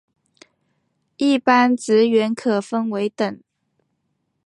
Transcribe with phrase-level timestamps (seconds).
[1.17, 3.39] 一般职员可分为等。